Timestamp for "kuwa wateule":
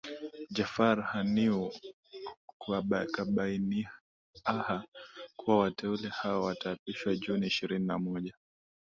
5.35-6.09